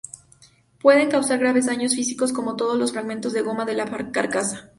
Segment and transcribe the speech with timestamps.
[0.81, 4.67] Pueden causar graves daños físicos, sobre todo los fragmentos de goma de la carcasa.